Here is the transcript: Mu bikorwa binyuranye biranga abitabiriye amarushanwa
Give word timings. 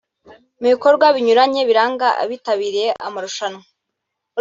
Mu 0.59 0.67
bikorwa 0.73 1.05
binyuranye 1.15 1.61
biranga 1.69 2.07
abitabiriye 2.23 2.89
amarushanwa 3.07 3.61